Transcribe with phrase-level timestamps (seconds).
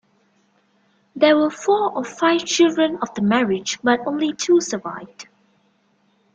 [1.15, 5.27] There were four or five children of the marriage, but only two survived.